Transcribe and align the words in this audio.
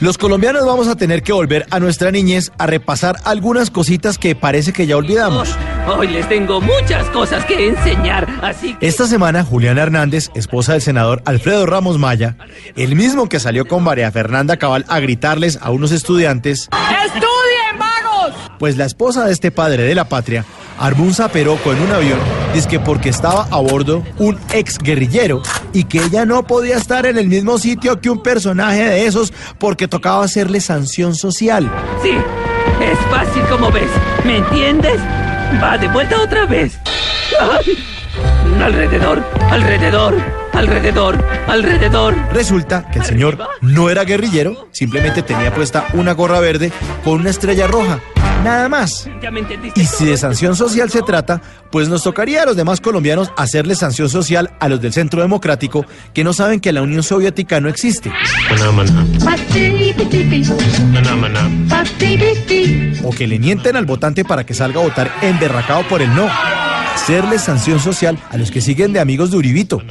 Los 0.00 0.16
colombianos 0.16 0.64
vamos 0.64 0.88
a 0.88 0.96
tener 0.96 1.22
que 1.22 1.34
volver 1.34 1.66
a 1.70 1.78
nuestra 1.78 2.10
niñez 2.10 2.52
a 2.56 2.66
repasar 2.66 3.16
algunas 3.24 3.70
cositas 3.70 4.16
que 4.16 4.34
parece 4.34 4.72
que 4.72 4.86
ya 4.86 4.96
olvidamos. 4.96 5.54
Hoy 5.86 6.08
les 6.08 6.26
tengo 6.26 6.58
muchas 6.58 7.06
cosas 7.10 7.44
que 7.44 7.68
enseñar, 7.68 8.26
así 8.40 8.72
que... 8.76 8.88
Esta 8.88 9.06
semana, 9.06 9.44
Juliana 9.44 9.82
Hernández, 9.82 10.30
esposa 10.34 10.72
del 10.72 10.80
senador 10.80 11.20
Alfredo 11.26 11.66
Ramos 11.66 11.98
Maya, 11.98 12.36
el 12.76 12.96
mismo 12.96 13.28
que 13.28 13.40
salió 13.40 13.66
con 13.68 13.82
María 13.82 14.10
Fernanda 14.10 14.56
Cabal 14.56 14.86
a 14.88 15.00
gritarles 15.00 15.58
a 15.60 15.70
unos 15.70 15.92
estudiantes, 15.92 16.70
¡Estudien, 17.04 17.78
vagos! 17.78 18.34
pues 18.58 18.78
la 18.78 18.86
esposa 18.86 19.26
de 19.26 19.32
este 19.32 19.50
padre 19.50 19.82
de 19.82 19.94
la 19.94 20.06
patria 20.08 20.46
armó 20.80 21.04
un 21.04 21.14
zaperoco 21.14 21.72
en 21.72 21.82
un 21.82 21.92
avión, 21.92 22.18
que 22.68 22.80
porque 22.80 23.08
estaba 23.08 23.46
a 23.50 23.58
bordo 23.58 24.02
un 24.18 24.38
ex 24.52 24.78
guerrillero 24.78 25.42
y 25.72 25.84
que 25.84 25.98
ella 25.98 26.26
no 26.26 26.46
podía 26.46 26.76
estar 26.76 27.06
en 27.06 27.16
el 27.16 27.28
mismo 27.28 27.58
sitio 27.58 28.00
que 28.00 28.10
un 28.10 28.22
personaje 28.22 28.84
de 28.84 29.06
esos 29.06 29.32
porque 29.58 29.88
tocaba 29.88 30.24
hacerle 30.24 30.60
sanción 30.60 31.14
social. 31.14 31.70
Sí, 32.02 32.10
es 32.10 32.98
fácil 33.10 33.42
como 33.48 33.70
ves. 33.70 33.90
¿Me 34.24 34.38
entiendes? 34.38 35.00
Va 35.62 35.78
de 35.78 35.88
vuelta 35.88 36.20
otra 36.20 36.46
vez. 36.46 36.78
Ay. 37.40 37.78
Alrededor, 38.62 39.22
alrededor, 39.50 40.14
alrededor, 40.52 41.24
alrededor. 41.46 42.14
Resulta 42.32 42.90
que 42.90 42.98
el 42.98 43.04
señor 43.04 43.38
no 43.62 43.88
era 43.88 44.04
guerrillero, 44.04 44.68
simplemente 44.72 45.22
tenía 45.22 45.54
puesta 45.54 45.86
una 45.94 46.12
gorra 46.12 46.40
verde 46.40 46.70
con 47.02 47.20
una 47.20 47.30
estrella 47.30 47.66
roja. 47.66 48.00
Nada 48.44 48.68
más. 48.68 49.08
Y 49.74 49.84
si 49.84 50.06
de 50.06 50.16
sanción 50.16 50.56
social 50.56 50.90
se 50.90 51.02
trata, 51.02 51.42
pues 51.70 51.88
nos 51.88 52.02
tocaría 52.02 52.42
a 52.42 52.46
los 52.46 52.56
demás 52.56 52.80
colombianos 52.80 53.30
hacerle 53.36 53.74
sanción 53.74 54.08
social 54.08 54.50
a 54.60 54.68
los 54.68 54.80
del 54.80 54.92
Centro 54.92 55.20
Democrático 55.20 55.84
que 56.14 56.24
no 56.24 56.32
saben 56.32 56.60
que 56.60 56.72
la 56.72 56.82
Unión 56.82 57.02
Soviética 57.02 57.60
no 57.60 57.68
existe. 57.68 58.10
O 63.04 63.10
que 63.10 63.26
le 63.26 63.38
mienten 63.38 63.76
al 63.76 63.84
votante 63.84 64.24
para 64.24 64.44
que 64.44 64.54
salga 64.54 64.80
a 64.80 64.84
votar 64.84 65.10
emberracado 65.22 65.86
por 65.88 66.00
el 66.00 66.14
no. 66.14 66.26
Hacerle 66.94 67.38
sanción 67.38 67.78
social 67.78 68.18
a 68.30 68.36
los 68.36 68.50
que 68.50 68.60
siguen 68.60 68.92
de 68.92 69.00
amigos 69.00 69.30
de 69.30 69.36
Uribito. 69.36 69.82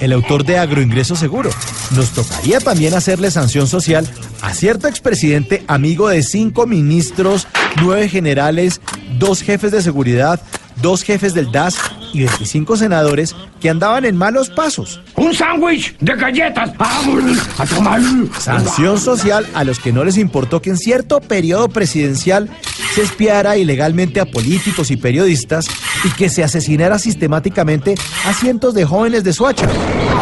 El 0.00 0.12
autor 0.12 0.44
de 0.44 0.58
Agroingreso 0.58 1.16
Seguro. 1.16 1.50
Nos 1.92 2.10
tocaría 2.10 2.60
también 2.60 2.94
hacerle 2.94 3.30
sanción 3.30 3.66
social 3.66 4.08
a 4.42 4.52
cierto 4.52 4.88
expresidente 4.88 5.64
amigo 5.68 6.08
de 6.08 6.22
cinco 6.22 6.66
ministros, 6.66 7.46
nueve 7.80 8.08
generales, 8.08 8.80
dos 9.18 9.42
jefes 9.42 9.72
de 9.72 9.82
seguridad, 9.82 10.40
dos 10.82 11.02
jefes 11.02 11.34
del 11.34 11.50
DAS 11.52 11.76
y 12.12 12.20
25 12.20 12.76
senadores 12.76 13.34
que 13.60 13.68
andaban 13.68 14.04
en 14.04 14.16
malos 14.16 14.48
pasos. 14.48 15.00
Un 15.16 15.34
sándwich 15.34 15.96
de 15.98 16.14
galletas. 16.14 16.76
¡Vámonos 16.76 17.38
a 17.58 17.66
tomar! 17.66 18.00
Sanción 18.38 19.00
social 19.00 19.46
a 19.54 19.64
los 19.64 19.80
que 19.80 19.92
no 19.92 20.04
les 20.04 20.16
importó 20.16 20.62
que 20.62 20.70
en 20.70 20.78
cierto 20.78 21.20
periodo 21.20 21.68
presidencial 21.68 22.48
se 22.94 23.02
espiara 23.02 23.56
ilegalmente 23.56 24.20
a 24.20 24.24
políticos 24.24 24.92
y 24.92 24.96
periodistas 24.96 25.66
y 26.04 26.10
que 26.10 26.28
se 26.28 26.44
asesinara 26.44 27.00
sistemáticamente 27.00 27.96
a 28.24 28.32
cientos 28.32 28.72
de 28.72 28.84
jóvenes 28.84 29.24
de 29.24 29.32
Soacha. 29.32 29.68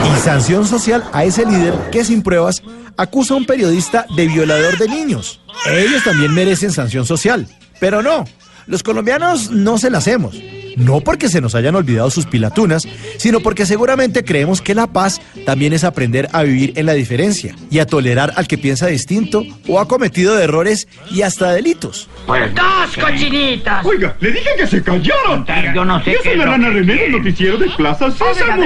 Y 0.07 0.21
sanción 0.21 0.67
social 0.67 1.05
a 1.13 1.25
ese 1.25 1.45
líder 1.45 1.75
que 1.91 2.03
sin 2.03 2.23
pruebas 2.23 2.63
acusa 2.97 3.35
a 3.35 3.37
un 3.37 3.45
periodista 3.45 4.07
de 4.17 4.27
violador 4.27 4.79
de 4.79 4.89
niños. 4.89 5.41
Ellos 5.71 6.03
también 6.03 6.33
merecen 6.33 6.73
sanción 6.73 7.05
social. 7.05 7.47
Pero 7.79 8.03
no, 8.03 8.25
los 8.67 8.83
colombianos 8.83 9.51
no 9.51 9.77
se 9.77 9.91
la 9.91 9.99
hacemos. 9.99 10.35
No 10.77 11.01
porque 11.01 11.29
se 11.29 11.41
nos 11.41 11.55
hayan 11.55 11.75
olvidado 11.75 12.11
sus 12.11 12.27
pilatunas, 12.27 12.87
sino 13.19 13.41
porque 13.41 13.67
seguramente 13.67 14.25
creemos 14.25 14.61
que 14.61 14.75
la 14.75 14.87
paz 14.87 15.21
también 15.45 15.73
es 15.73 15.85
aprender 15.85 16.29
a 16.33 16.43
vivir 16.43 16.73
en 16.77 16.87
la 16.87 16.95
diferencia 16.95 17.55
y 17.71 17.79
a 17.79 17.87
tolerar 17.87 18.33
al 18.37 18.47
que 18.47 18.59
piensa 18.59 18.87
distinto 18.87 19.43
o 19.69 19.81
ha 19.81 19.89
cometido 19.89 20.39
errores 20.39 20.89
y 21.11 21.23
hasta 21.23 21.53
delitos. 21.53 22.09
¡Dos 22.27 23.05
cochinitas! 23.05 23.85
Oiga, 23.85 24.17
le 24.21 24.33
dije 24.33 24.51
que 24.57 24.67
se 24.67 24.83
callaron. 24.83 25.45
Yo 25.75 25.85
no 25.85 25.99
sé 25.99 26.13
¿Qué 26.13 26.17
qué 26.23 26.29
es 26.29 26.33
es 26.35 26.39
la 26.39 26.47
rana 26.47 26.71
René 26.71 26.95
del 26.95 27.13
noticiero 27.13 27.59
de 27.59 27.69
Plaza 27.71 28.11
Sésamo? 28.11 28.63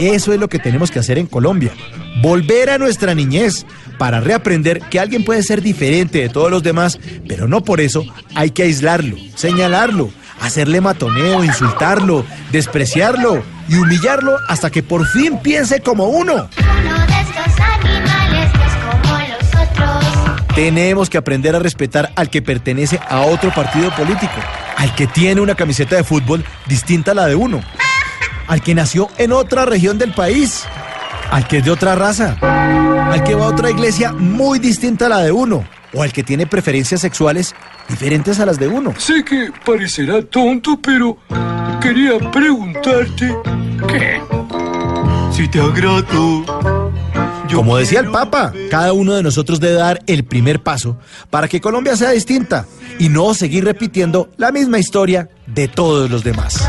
Eso 0.00 0.32
es 0.32 0.40
lo 0.40 0.48
que 0.48 0.58
tenemos 0.58 0.90
que 0.90 0.98
hacer 0.98 1.18
en 1.18 1.26
Colombia. 1.26 1.72
Volver 2.22 2.70
a 2.70 2.78
nuestra 2.78 3.14
niñez 3.14 3.64
para 3.98 4.20
reaprender 4.20 4.80
que 4.90 5.00
alguien 5.00 5.24
puede 5.24 5.42
ser 5.42 5.62
diferente 5.62 6.18
de 6.18 6.28
todos 6.28 6.50
los 6.50 6.62
demás, 6.62 6.98
pero 7.26 7.48
no 7.48 7.62
por 7.62 7.80
eso 7.80 8.04
hay 8.34 8.50
que 8.50 8.62
aislarlo, 8.64 9.16
señalarlo, 9.34 10.10
hacerle 10.48 10.80
matoneo, 10.80 11.44
insultarlo, 11.44 12.24
despreciarlo 12.50 13.42
y 13.68 13.76
humillarlo 13.76 14.36
hasta 14.48 14.70
que 14.70 14.82
por 14.82 15.06
fin 15.06 15.38
piense 15.38 15.80
como 15.80 16.04
uno. 16.04 16.48
Tenemos 20.54 21.08
que 21.08 21.18
aprender 21.18 21.54
a 21.54 21.60
respetar 21.60 22.10
al 22.16 22.30
que 22.30 22.42
pertenece 22.42 22.98
a 23.08 23.20
otro 23.20 23.54
partido 23.54 23.94
político, 23.94 24.34
al 24.76 24.92
que 24.96 25.06
tiene 25.06 25.40
una 25.40 25.54
camiseta 25.54 25.94
de 25.94 26.02
fútbol 26.02 26.44
distinta 26.66 27.12
a 27.12 27.14
la 27.14 27.26
de 27.26 27.36
uno, 27.36 27.62
al 28.48 28.60
que 28.60 28.74
nació 28.74 29.08
en 29.18 29.30
otra 29.32 29.66
región 29.66 29.98
del 29.98 30.12
país, 30.12 30.64
al 31.30 31.46
que 31.46 31.58
es 31.58 31.64
de 31.64 31.70
otra 31.70 31.94
raza, 31.94 32.36
al 32.40 33.22
que 33.22 33.36
va 33.36 33.44
a 33.44 33.48
otra 33.48 33.70
iglesia 33.70 34.12
muy 34.12 34.58
distinta 34.58 35.06
a 35.06 35.10
la 35.10 35.18
de 35.18 35.30
uno, 35.30 35.64
o 35.92 36.02
al 36.02 36.12
que 36.12 36.22
tiene 36.22 36.46
preferencias 36.46 37.00
sexuales 37.00 37.54
diferentes 37.88 38.40
a 38.40 38.46
las 38.46 38.58
de 38.58 38.68
uno. 38.68 38.94
Sé 38.98 39.24
que 39.24 39.50
parecerá 39.64 40.22
tonto, 40.22 40.78
pero 40.80 41.18
quería 41.80 42.18
preguntarte 42.30 43.34
¿Qué? 43.88 44.20
si 45.32 45.48
te 45.48 45.60
agrado. 45.60 46.44
Como 47.52 47.76
decía 47.76 48.00
el 48.00 48.10
Papa, 48.10 48.52
cada 48.70 48.92
uno 48.92 49.14
de 49.14 49.22
nosotros 49.22 49.58
debe 49.58 49.74
dar 49.74 50.02
el 50.06 50.24
primer 50.24 50.62
paso 50.62 50.98
para 51.30 51.48
que 51.48 51.60
Colombia 51.60 51.96
sea 51.96 52.10
distinta 52.10 52.66
y 52.98 53.08
no 53.08 53.34
seguir 53.34 53.64
repitiendo 53.64 54.28
la 54.36 54.52
misma 54.52 54.78
historia 54.78 55.28
de 55.46 55.66
todos 55.66 56.10
los 56.10 56.22
demás. 56.22 56.68